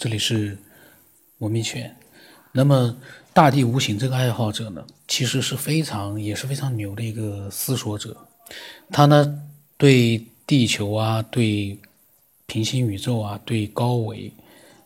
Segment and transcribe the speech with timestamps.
[0.00, 0.56] 这里是
[1.40, 1.94] 文明圈。
[2.52, 2.96] 那么，
[3.34, 8.16] 大地无形这个爱好者呢，其实是非常也是非常牛的一个思索者。
[8.90, 9.42] 他呢，
[9.76, 11.78] 对地球啊，对
[12.46, 14.32] 平行宇宙啊，对高维，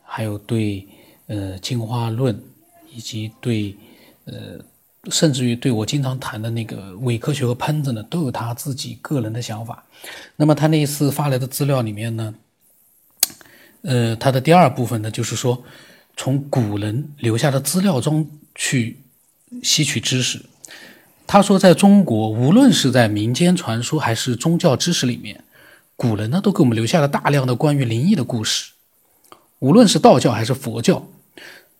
[0.03, 0.85] 还有对
[1.29, 2.37] 呃进化论，
[2.93, 3.73] 以及对
[4.25, 4.59] 呃，
[5.13, 9.85] 甚至于对我经常谈的那个伪科学和喷子呢，都有他自己个人的想法。
[10.35, 12.35] 那么他那一次发来的资料里面呢？
[13.85, 15.63] 呃，他的第二部分呢，就是说，
[16.17, 18.99] 从古人留下的资料中去
[19.63, 20.41] 吸取知识。
[21.27, 25.45] 他说，在中国，无论是在民间传说还是宗教知识里面，
[25.97, 28.73] 古人呢都给我们留下了大量的关于灵异的故事。
[29.59, 31.07] 无论是道教还是佛教，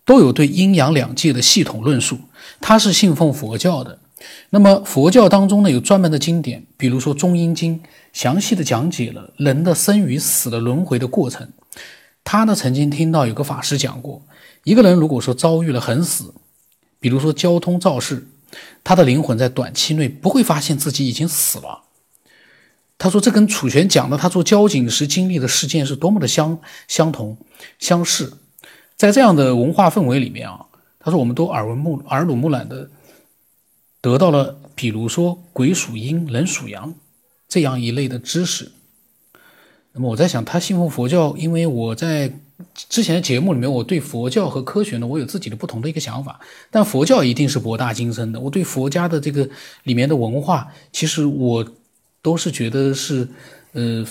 [0.05, 2.19] 都有对阴阳两界的系统论述。
[2.61, 3.99] 他是信奉佛教的，
[4.51, 7.79] 那么佛教当中呢有专门的经典，比如说《中阴经》，
[8.13, 11.47] 详细的讲解了人的生与死的轮回的过程。
[12.25, 14.21] 他呢曾经听到有个法师讲过，
[14.65, 16.33] 一个人如果说遭遇了横死，
[16.99, 18.27] 比如说交通肇事，
[18.83, 21.83] 他的灵魂在短期内不会发现自己已经死了。
[22.97, 27.37] 他说这跟楚玄讲的他做交警时经历的事件是多么的相相同
[27.77, 28.37] 相似。
[28.97, 30.65] 在这样的文化氛围里面啊，
[30.99, 32.89] 他说我们都耳闻目耳濡目染的
[34.01, 36.95] 得到了，比如说鬼属阴，人属阳
[37.47, 38.71] 这样一类的知识。
[39.97, 42.29] 那么我在想，他信奉佛教，因为我在
[42.73, 46.37] 之前的节目里面，我对佛教和科学呢，我有自己的不同的一个想法。
[46.69, 49.49] 但佛教一定是博大精深的，我对佛家的这个
[49.83, 51.65] 里面的文化，其实我
[52.21, 53.25] 都是觉得是，
[53.71, 54.05] 呃，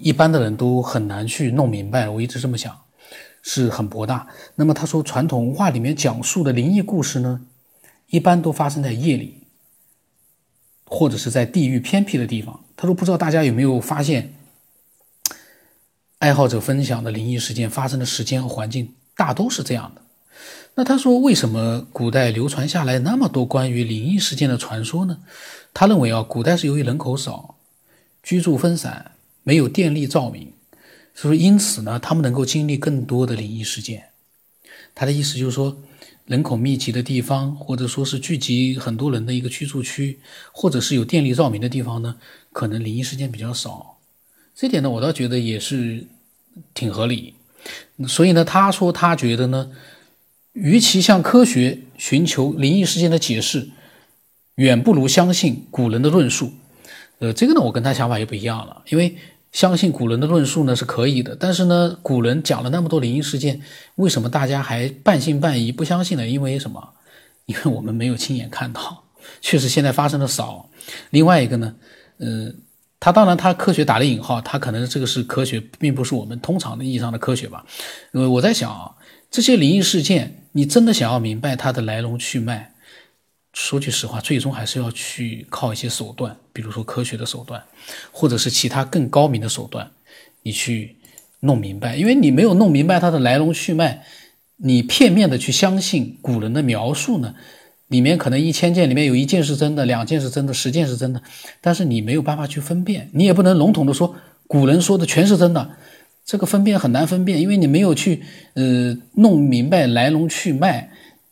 [0.00, 2.08] 一般的人都很难去弄明白。
[2.08, 2.76] 我一直这么想，
[3.40, 4.26] 是很博大。
[4.56, 7.42] 那么他说，传统文化里面讲述的灵异故事呢，
[8.08, 9.44] 一般都发生在夜里，
[10.86, 12.58] 或者是在地域偏僻的地方。
[12.76, 14.34] 他说，不知道大家有没有发现？
[16.20, 20.02] 爱好者分享的灵异事件发生的时间和环境大都是这样的。
[20.74, 25.20] 那他说，为什么古代流传下来那么多关于灵异事件的传说呢？
[25.72, 27.56] 他认为啊，古代是由于人口少，
[28.22, 29.12] 居住分散，
[29.44, 30.52] 没有电力照明，
[31.14, 34.10] 所以因此呢，他们能够经历更多的灵异事件。
[34.94, 35.78] 他的意思就是说，
[36.26, 40.20] 人口密集的地方，或者说是聚集很多人的一个居住区，
[40.52, 42.16] 或者是有电力照明的地方呢，
[42.52, 43.96] 可能灵异事件比较少。
[44.52, 46.06] 这点呢，我倒觉得也是
[46.74, 47.34] 挺合理。
[48.08, 49.70] 所以呢，他说他觉得呢，
[50.52, 53.68] 与其向科学寻求灵异事件的解释，
[54.54, 56.52] 远不如相信古人的论述。
[57.18, 58.82] 呃，这个呢，我跟他想法又不一样了。
[58.88, 59.16] 因为
[59.52, 63.60] 相信古人的论述呢是可以的，但是呢，古人讲了那么多灵异事件，
[63.96, 66.26] 为什么大家还半信半疑不相信呢？
[66.26, 66.94] 因为什么？
[67.44, 69.04] 因为我们没有亲眼看到，
[69.42, 70.70] 确实现在发生的少。
[71.10, 71.74] 另外一个呢，
[72.18, 72.62] 嗯。
[73.00, 77.64] 他当然，他科学打了引号，他可能这个是科学，并不是我们通常的意义上的科学吧。
[78.12, 78.94] 因为我在想啊，
[79.30, 82.74] 这些灵异事件，你真的想要明白它的来龙去脉，
[83.54, 87.64] 说句实话，最终还是要去靠一些手段，比如说科学的手段，
[88.12, 89.90] 或者是其他更高明的手段，
[90.42, 90.98] 你去
[91.40, 91.96] 弄明白。
[91.96, 94.04] 因为你没有弄明白它的来龙去脉，
[94.56, 97.34] 你片面的去相信古人的描述呢？
[97.90, 101.20] 里面可能一千件里面有一件是真的，两件是真的，十件是真的，
[101.60, 104.14] 但是你没有办法去分辨，你也不能笼统的说
[104.46, 105.72] 古人说的全是真的，
[106.24, 108.22] 这个分辨很难分辨，因为你没有去
[108.54, 110.88] 呃弄明白来龙去脉，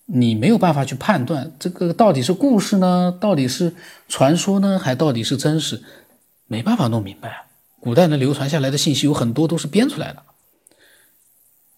[0.07, 3.73] 你没有办法去判断这个到底是故事呢，到底是
[4.09, 5.81] 传说呢，还到底是真实，
[6.49, 7.47] 没办法弄明白。
[7.79, 10.23] 古代的流传下来的信息有很多都是编出来的，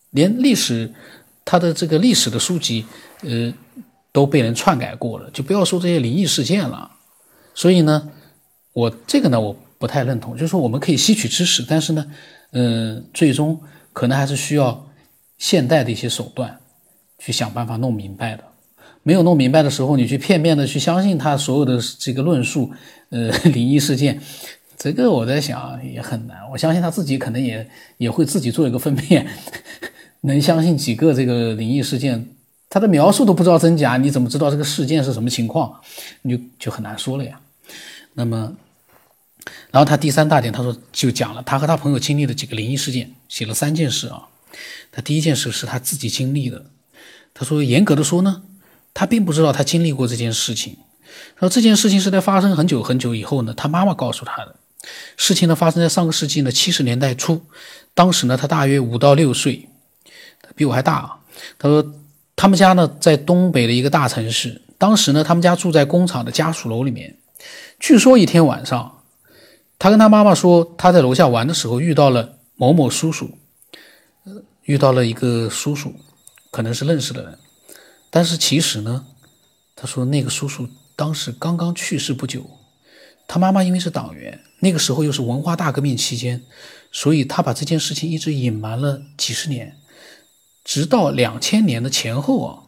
[0.08, 0.94] 连历史
[1.44, 2.86] 它的这个历史的书籍，
[3.24, 3.52] 呃。
[4.12, 6.90] 都被人篡改过了，就不要说这些灵异事件了。
[7.54, 8.10] 所以呢，
[8.72, 10.34] 我这个呢，我不太认同。
[10.34, 12.06] 就是说，我们可以吸取知识，但是呢，
[12.52, 13.60] 嗯，最终
[13.92, 14.86] 可能还是需要
[15.38, 16.58] 现代的一些手段
[17.18, 18.44] 去想办法弄明白的。
[19.02, 22.70] 没有弄明白的时候，你去片面的去相信他所有的这个论述，
[23.10, 24.20] 呃， 灵异事件，
[24.76, 26.38] 这个我在想也很难。
[26.52, 27.66] 我相信他自己可能也
[27.96, 29.26] 也会自己做一个分辨，
[30.22, 32.28] 能相信几个这个灵异事件。
[32.70, 35.80] 他的描述都不知道真假，你怎么知道这个事件是什么情况？
[36.22, 37.40] 你就就很难说了呀。
[38.14, 38.54] 那么，
[39.72, 44.28] 然后他第三大点，他说就讲了他和他朋友经历的几个灵异事件，写了三件事啊。
[44.92, 46.64] 他第一件事是他自己经历的。
[47.34, 48.42] 他说严格的说呢，
[48.94, 50.76] 他并不知道他经历过这件事情。
[51.34, 54.54] 然后这件事情是在发生很久很久以后呢，他妈妈告诉他的。
[55.16, 57.42] 事情呢发生在上个世纪呢七十年代初，
[57.94, 59.68] 当时呢他大约五到六岁，
[60.54, 61.18] 比我还大啊。
[61.58, 61.94] 他说。
[62.40, 67.18] 他们家呢在东北的一个大城市，当时呢他们家住在工厂的家属楼里面。
[67.78, 69.02] 据说一天晚上，
[69.78, 73.32] 他跟他妈妈说他在楼下玩的时候遇到了某某叔叔。
[74.62, 75.92] 遇到了一个叔叔，
[76.50, 77.38] 可能是认识的人，
[78.08, 79.04] 但是其实呢，
[79.76, 80.66] 他说那个叔叔
[80.96, 82.48] 当时刚刚去世不久，
[83.28, 86.42] 他妈妈因为是党员，那个时候又是文化大革命期间，
[86.90, 89.76] 所以他把这件事情一直隐瞒了几十年，
[90.70, 92.62] 直到两千年的前后啊，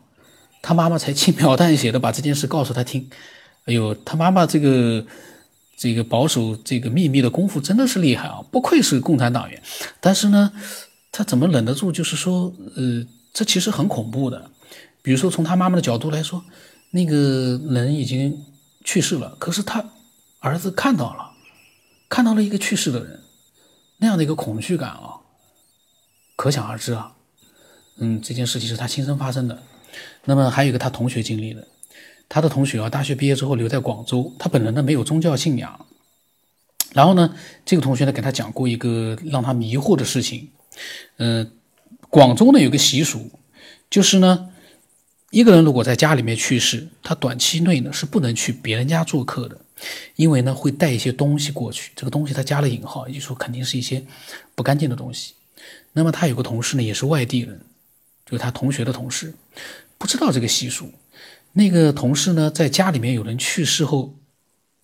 [0.61, 3.09] 他妈妈才轻描淡写的把这件事告诉他听。
[3.67, 5.07] 哎呦，他妈妈这个。
[5.75, 8.41] 这个保守这个秘密的功夫真的是厉害啊！
[8.53, 9.61] 不愧是共产党员。
[10.01, 10.53] 但是呢，
[11.11, 11.91] 他怎么忍得住？
[11.91, 14.49] 就是说，呃，这其实很恐怖的。
[15.03, 16.45] 比如说，从他妈妈的角度来说，
[16.93, 18.45] 那个人已经
[18.85, 19.85] 去世了，可是他
[20.39, 21.33] 儿子看到了，
[22.09, 23.21] 看到了一个去世的人，
[23.97, 25.19] 那样的一个恐惧感啊，
[26.37, 27.15] 可想而知啊。
[27.97, 29.63] 嗯，这件事情是他亲身发生的。
[30.25, 31.67] 那么还有一个他同学经历的。
[32.29, 34.33] 他的同学啊，大学毕业之后留在广州。
[34.39, 35.87] 他本人呢没有宗教信仰，
[36.95, 37.35] 然后呢，
[37.67, 40.49] 这个同学呢给他讲过一个让他迷惑的事情。
[41.19, 41.53] 嗯，
[42.09, 43.31] 广州呢有个习俗，
[43.91, 44.49] 就是呢，
[45.29, 49.61] 一个人如果在家里面去世，他短期内呢是不能去别人家做客的，
[50.17, 51.93] 因为呢会带一些东西过去。
[51.95, 54.03] 这个东西他加了引号，也就说肯定是一些
[54.55, 55.35] 不干净的东西。
[55.93, 57.61] 那么他有个同事呢也是外地人，
[58.25, 59.35] 就是他同学的同事，
[59.99, 60.91] 不知道这个习俗。
[61.53, 64.15] 那个同事呢，在家里面有人去世后，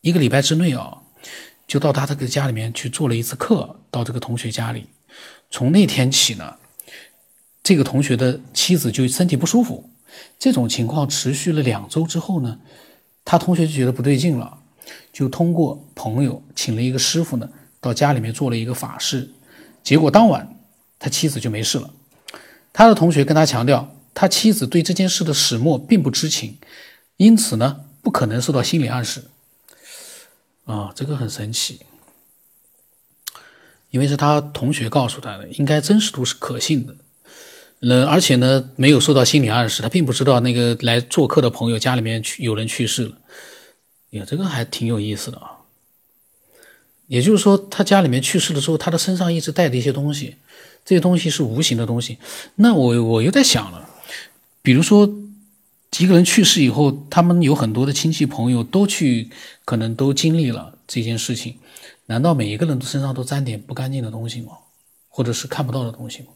[0.02, 1.02] 一个礼拜之内啊，
[1.66, 4.86] 就到他这个家里面去做了一次客，到这个同学家里。
[5.50, 6.56] 从那天起呢，
[7.62, 9.88] 这个同学的妻子就身体不舒服。
[10.38, 12.58] 这种情况持续了两周之后呢，
[13.24, 14.58] 他同学就觉得不对劲了，
[15.12, 17.48] 就通过朋友请了一个师傅呢，
[17.80, 19.30] 到家里面做了一个法事。
[19.82, 20.54] 结果当晚
[20.98, 21.90] 他妻子就没事了。
[22.78, 23.92] 他的同学跟他强调。
[24.14, 26.58] 他妻子对这件事的始末并不知情，
[27.16, 29.24] 因此呢，不可能受到心理暗示。
[30.64, 31.80] 啊，这个很神奇，
[33.90, 36.94] 因为是他同学告诉他的，应该真实度是可信的。
[37.80, 43.18] 呃，而且呢，没有受到心理暗示，他并不知道那个来做客的朋友家里面去有人去世了。
[44.10, 45.57] 呀，这个还挺有意思的啊。
[47.08, 50.36] 也就是说，他家里面去世了之后，他的身上一直带着一些东西，
[50.84, 52.18] 这些东西是无形的东西。
[52.54, 53.90] 那我我又在想了。
[54.62, 55.08] 比如说，
[55.98, 59.30] 一个人去世以后，他们有很多的亲戚朋友都去，
[59.64, 61.56] 可能都经历了这件事情。
[62.06, 64.52] 难道每一个人身上都沾点不干净的东西吗？
[65.08, 66.28] 或者是看不到的东西吗？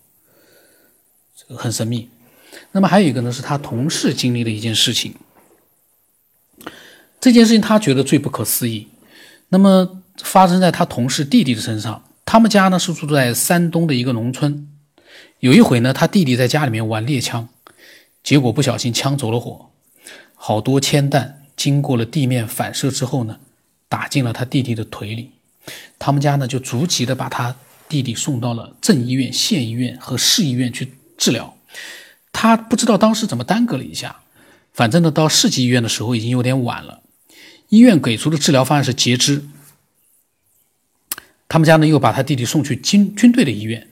[1.36, 2.08] 这个很神秘。
[2.72, 5.14] 那么还有一个呢，是他同事经历的一件事情。
[7.20, 8.88] 这件事情他觉得最不可思议。
[9.48, 12.04] 那么发生在他同事弟弟的身上。
[12.24, 14.68] 他们家呢是住在山东的一个农村。
[15.40, 17.48] 有一回呢，他弟弟在家里面玩猎枪。
[18.22, 19.70] 结果不小心枪走了火，
[20.34, 23.38] 好多铅弹经过了地面反射之后呢，
[23.88, 25.32] 打进了他弟弟的腿里。
[25.98, 27.56] 他们家呢就逐级的把他
[27.88, 31.56] 弟弟送到了镇医院、县医院和市医院去治疗。
[32.32, 34.16] 他不知道当时怎么耽搁了一下，
[34.72, 37.00] 反正呢到市级医院的时候已经有点晚了。
[37.68, 39.44] 医院给出的治疗方案是截肢。
[41.52, 43.86] 他们家呢又把他弟弟送去军军队的医院，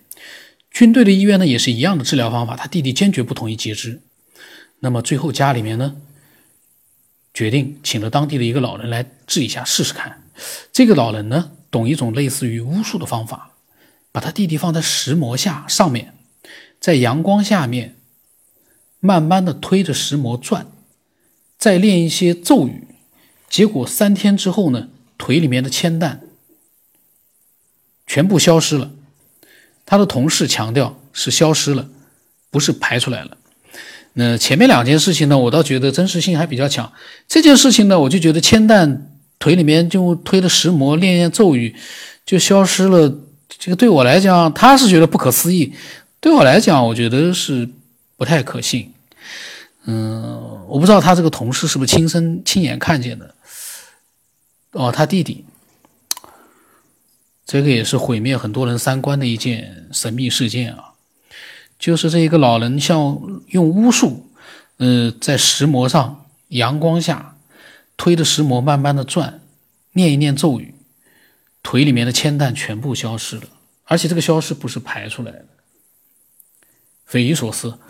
[0.70, 4.00] 军队的医院呢也是一样的治疗方法，他弟弟坚决不同意截肢。
[4.78, 5.96] 那么最后家里面呢，
[7.34, 10.22] 决定请了当地的一个老人来治一下试试看。
[10.72, 13.50] 这个老人呢，懂一种类似于巫术的方法，
[14.10, 16.14] 把他弟弟放在石磨下上面，
[16.80, 17.96] 在阳光下面，
[19.00, 20.66] 慢慢的推着石磨转，
[21.58, 22.86] 再练一些咒语。
[23.50, 24.88] 结果三天之后呢，
[25.18, 26.22] 腿里面的铅弹
[28.10, 28.90] 全部消失了。
[29.86, 31.88] 他的同事强调是消失了，
[32.50, 33.36] 不是排出来了。
[34.14, 36.92] 那前面两件事情呢，我倒觉得真实性还比较强。
[37.28, 41.76] 这件事情呢，我就觉得铅弹腿里面就推了石磨，练练咒语，
[42.26, 43.16] 就消失了。
[43.48, 45.72] 这个对我来讲，他是觉得不可思议；
[46.18, 47.68] 对我来讲，我觉得是
[48.16, 48.92] 不太可信。
[49.84, 53.32] 嗯，我不知道他这个同事是不是亲身亲眼看见的。
[54.72, 55.44] 哦，他弟弟，
[57.50, 60.92] 这个也是毁灭很多人三观的一件神秘事件啊。
[61.80, 64.30] 就是这一个老人，像用巫术，
[64.76, 67.36] 呃，在石磨上，阳光下，
[67.96, 69.40] 推着石磨慢慢的转，
[69.94, 70.76] 念一念咒语，
[71.60, 73.42] 腿里面的铅弹全部消失了，
[73.82, 75.46] 而且这个消失不是排出来的，
[77.04, 77.80] 匪夷所思。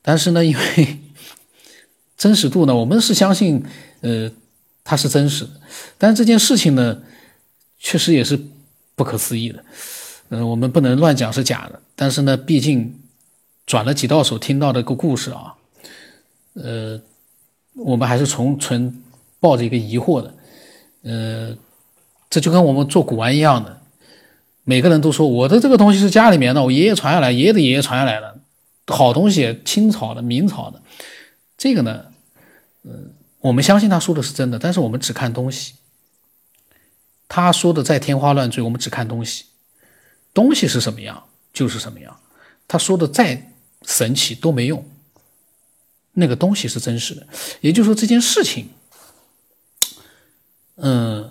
[0.00, 1.00] 但是呢，因为
[2.16, 3.64] 真实度呢，我们是相信，
[4.02, 4.30] 呃，
[4.84, 5.60] 它是真实的，
[5.98, 7.02] 但这件事情呢，
[7.80, 8.38] 确实也是
[8.96, 9.64] 不可思议的，
[10.30, 12.92] 嗯，我们不能乱讲是假的，但是呢，毕竟。
[13.66, 15.52] 转了几道手听到的个故事啊，
[16.54, 17.00] 呃，
[17.74, 19.02] 我们还是从存
[19.40, 20.34] 抱着一个疑惑的，
[21.02, 21.56] 呃，
[22.30, 23.80] 这就跟我们做古玩一样的，
[24.62, 28.38] 每个人都说我的这个东西是家里面的，我爷爷传下来，爷爷的爷爷传下来的
[28.86, 30.80] 好东西，清朝的、明朝的。
[31.58, 32.04] 这个呢，
[32.84, 33.10] 嗯，
[33.40, 35.74] 我们相信他说的是真的，但是我们只看东西。
[37.28, 39.44] 他说的再天花乱坠，我们只看东西，
[40.32, 42.20] 东西是什么样就是什么样。
[42.68, 43.52] 他说的再
[43.84, 44.84] 神奇都没用，
[46.12, 47.26] 那个东西是真实的。
[47.60, 48.70] 也就是说，这件事情，
[50.76, 51.30] 嗯，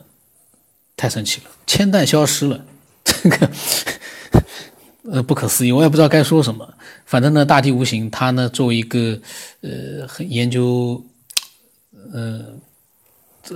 [0.95, 2.65] 太神奇了，铅弹消失了。
[3.03, 3.51] 这个，
[5.11, 6.73] 呃，不可思议，我也不知道该说什么。
[7.05, 9.19] 反正呢，大地无形，他呢作为一个
[9.61, 11.03] 呃很研究，
[12.13, 12.45] 呃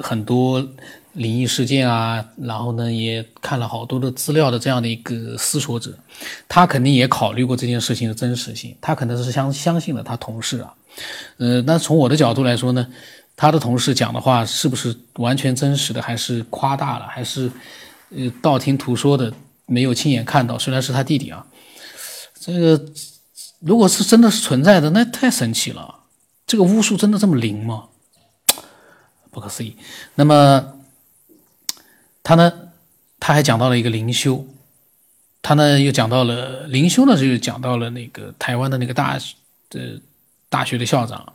[0.01, 0.67] 很多
[1.13, 5.93] 灵异事件啊，然后呢也看了好多的资料的这样的一个思索者，
[6.47, 8.75] 他肯定也考虑过这件事情的真实性。
[8.79, 10.73] 他可能是相相信了他同事啊，
[11.37, 12.87] 呃，那从我的角度来说呢，
[13.35, 17.51] 他的同事讲的话是不是完全真实的，还是夸大了，还是
[18.15, 19.33] 呃道听途说的？
[19.71, 21.45] 没有亲眼看到，虽然是他弟弟啊，
[22.39, 22.85] 这个
[23.59, 25.93] 如果是真的是存在的，那太神奇了。
[26.47, 27.83] 这个巫术真的这么灵吗？
[29.29, 29.75] 不可思议。
[30.15, 30.73] 那么
[32.29, 32.53] 他呢？
[33.19, 34.45] 他还讲到了一个灵修，
[35.41, 39.17] 他呢又讲到了灵修呢，就讲到了那个台湾的那个大
[39.71, 39.99] 的
[40.47, 41.33] 大学的校长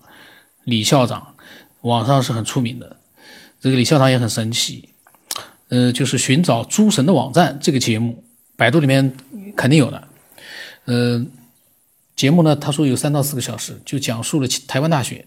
[0.63, 1.35] 李校长，
[1.81, 2.97] 网上是很出名的。
[3.61, 4.89] 这个李校长也很神奇。
[5.69, 8.23] 呃，就是寻找诸神的网站这个节目，
[8.55, 9.17] 百度里面
[9.57, 10.07] 肯定有的。
[10.85, 11.27] 呃，
[12.15, 15.27] 节目呢，他说有三到四个小时，就讲述了台湾大学。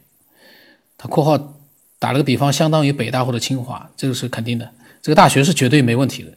[0.97, 1.57] 他括号
[1.99, 4.71] 打了个比方，相当于北大或者清华，这个是肯定的。
[5.07, 6.33] 这个大学是绝对没问题的。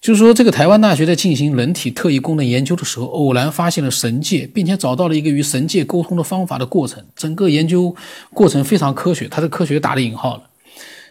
[0.00, 7.04] 就是说，这个台湾大学在进行人体特异功能研究的时候，偶然发现了神界，并且找到了一个与神界沟通的方法的过程。
[7.16, 7.96] 整个研究
[8.32, 10.48] 过程非常科学，他的科学打了引号了。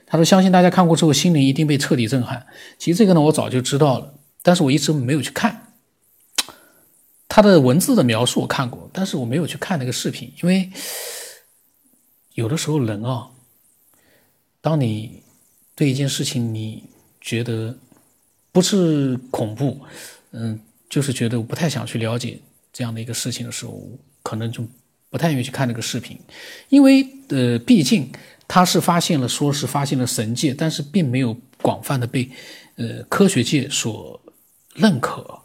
[0.07, 2.45] 他说：“相信大家看过之后，心灵一定被彻底震撼。
[2.79, 5.73] 其实这个呢，我早就知道了，但是我一直没有去看
[7.27, 8.39] 他的文字的描述。
[8.39, 10.69] 我看过，但是我没有去看那个视频，因为
[12.35, 13.27] 有的时候人啊，
[14.61, 15.24] 当你
[15.75, 16.83] 对一件事情你
[17.19, 17.77] 觉得
[18.51, 19.79] 不是恐怖，
[20.31, 22.39] 嗯，就是觉得我不太想去了解
[22.73, 23.81] 这样的一个事情的时候，
[24.23, 24.65] 可能就
[25.09, 26.19] 不太愿意去看那个视频，
[26.69, 28.11] 因为呃，毕竟。”
[28.47, 32.29] 他是发现了，说是发现了神界，但是并没有广泛的被，
[32.75, 34.21] 呃，科学界所
[34.75, 35.39] 认可，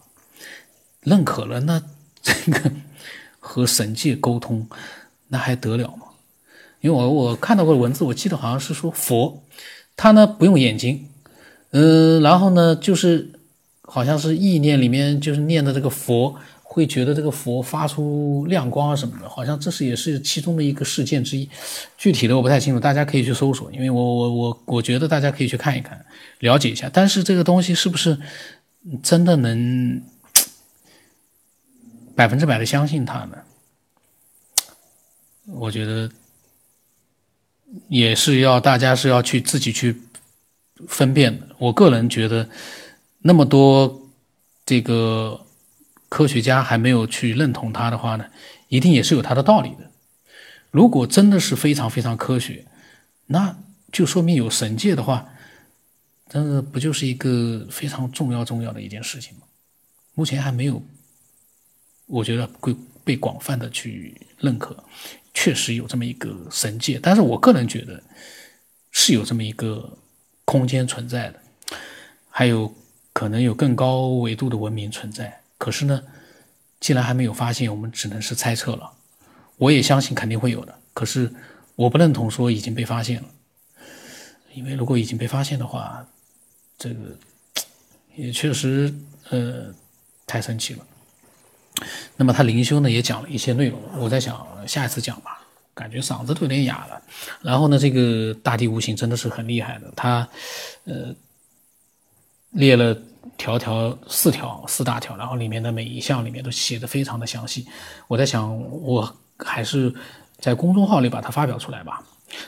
[1.01, 1.83] 认可了，那
[2.21, 2.71] 这个
[3.39, 4.69] 和神界沟通，
[5.29, 6.09] 那还得了吗？
[6.83, 9.43] 因为我我看到过文字，我记得好像是说佛，
[10.01, 11.07] 他呢不用眼睛，
[11.73, 13.29] 嗯，然后呢就是
[13.83, 16.35] 好像是意念里面就是念的这个佛。
[16.73, 21.49] 会觉得这个佛发出亮光啊什么的，好像这是也是其中的一个事件之一。
[21.99, 26.07] 具体的我不太清楚，大家可以去搜索，因为我我我我觉得大家可以去看一看，
[26.39, 26.89] 了解一下。
[26.93, 28.17] 但是这个东西是不是
[29.03, 30.01] 真的能
[32.15, 33.37] 百分之百的相信它呢？
[35.47, 36.09] 我觉得
[37.89, 40.01] 也是要大家是要去自己去
[40.89, 41.49] 分辨的。
[41.59, 42.49] 我个人觉得
[43.21, 44.09] 那么多
[44.67, 45.47] 这个。
[46.11, 48.27] 科学家还没有去认同它的话呢，
[48.67, 49.93] 一定也是有它的道理的。
[50.73, 52.67] 如果真的是非常非常科学，
[53.27, 53.57] 那
[53.93, 55.29] 就说明有神界的话，
[56.29, 59.43] 真的不就是一个非常重要重要的一件事情吗？
[60.15, 60.83] 目前还没有，
[62.07, 62.75] 我觉得会
[63.05, 64.77] 被广泛的去认可。
[65.43, 68.03] 确实有这么一个神界，但是我个人觉得
[68.91, 69.97] 是有这么一个
[70.45, 71.41] 空间存在的，
[72.29, 72.75] 还有
[73.15, 75.41] 可能有更高维度的文明存在。
[75.57, 76.03] 可是呢，
[76.79, 78.93] 既然还没有发现，我们只能是猜测了。
[79.57, 81.33] 我也相信肯定会有的，可是
[81.75, 83.29] 我不认同说已经被发现了，
[84.53, 86.07] 因为如果已经被发现的话，
[86.77, 87.17] 这个
[88.15, 88.95] 也确实
[89.31, 89.75] 呃
[90.27, 90.87] 太神奇了。
[92.21, 95.41] 那么他灵修呢也讲了一些内容，我在想下一次讲吧，
[95.73, 97.03] 感觉嗓子都有点哑了。
[97.41, 100.29] 然后呢，这个大地无形真的是很厉害的，他
[100.85, 101.15] 呃
[102.51, 102.95] 列了。
[103.37, 107.67] 条条四条四大条，然后里面的每一项里面都写的非常的详细。
[108.09, 109.95] 我在想，我还是
[110.39, 112.03] 在公众号里把它发表出来吧。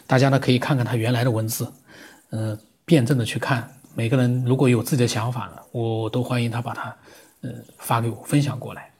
[0.06, 1.70] 大家呢可以看看他原来的文字，
[2.30, 3.70] 呃，辩证的去看。
[3.94, 6.94] 每个人如果有自己的想法呢，我都欢迎他把它
[7.42, 8.90] 呃发给我分享过来。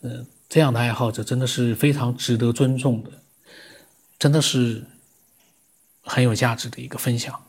[0.00, 3.10] 呃，这样的爱好者真的是非常值得尊重的，
[4.18, 4.84] 真的是
[6.02, 7.40] 很有价值的一个分享。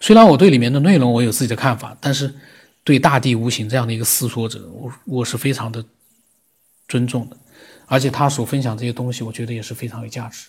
[0.00, 2.34] 虽然我对里面的内容我有自己的看法，但是。
[2.82, 5.84] 对大地无形这样的一个思索者，我我是非常的
[6.88, 7.36] 尊重的，
[7.84, 10.48] 而且他所分享这些东西，我觉得也是非常有价值。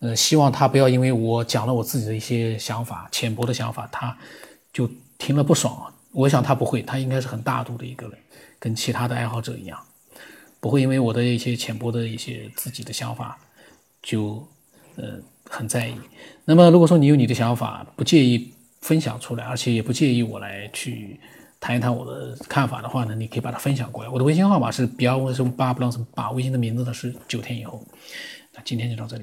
[0.00, 4.14] 呃，希望他不要因为我讲了我自己的一些想法、浅薄的想法，他
[4.74, 8.18] 就听了不爽，我想他不会，他应该是很大度的一个人，
[8.58, 9.82] 跟其他的爱好者一样，
[10.64, 13.38] 不会因为我的一些浅薄的一些自己的想法
[14.02, 14.42] 就
[14.96, 15.94] 呃很在意。
[16.46, 21.20] 那么如果说你有你的想法，不介意分享出来，而且也不介意我来去
[21.60, 24.08] 谈一谈我的看法的话呢，你可以把它分享过来。
[24.08, 27.86] 我的微信号码是 b 幺什么八不知道什么八，微信的名字呢是九天以后。
[28.54, 29.22] 那今天就到这里